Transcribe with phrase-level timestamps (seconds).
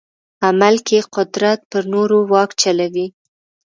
[0.47, 3.07] عمل کې قدرت پر نورو واک چلوي.